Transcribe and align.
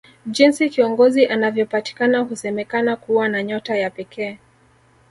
Jinsi 0.25 0.69
kiongozi 0.69 1.25
anavyopatikana 1.27 2.19
husemakana 2.19 2.95
kuwa 2.95 3.27
na 3.29 3.43
nyota 3.43 3.75
ya 3.77 3.89
pekee 3.89 4.39